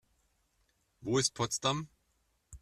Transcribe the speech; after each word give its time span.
Wo 1.01 1.19
ist 1.19 1.35
Potsdam? 1.35 1.87